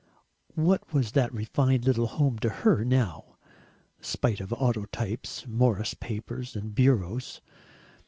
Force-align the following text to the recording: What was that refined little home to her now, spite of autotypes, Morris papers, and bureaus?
What 0.55 0.91
was 0.95 1.11
that 1.11 1.31
refined 1.31 1.85
little 1.85 2.07
home 2.07 2.39
to 2.39 2.49
her 2.49 2.83
now, 2.83 3.37
spite 4.01 4.39
of 4.39 4.49
autotypes, 4.51 5.45
Morris 5.45 5.93
papers, 5.93 6.55
and 6.55 6.73
bureaus? 6.73 7.39